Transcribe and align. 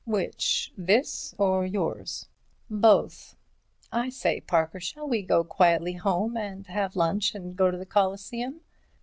"Which, 0.07 0.73
this 0.75 1.35
or 1.37 1.63
yours?" 1.63 2.27
"Both. 2.71 3.35
I 3.91 4.09
say, 4.09 4.41
Parker, 4.41 4.79
shall 4.79 5.07
we 5.07 5.21
go 5.21 5.43
quietly 5.43 5.93
home 5.93 6.35
and 6.35 6.65
have 6.65 6.95
lunch 6.95 7.35
and 7.35 7.55
go 7.55 7.69
to 7.69 7.77
the 7.77 7.85
Coliseum?" 7.85 8.61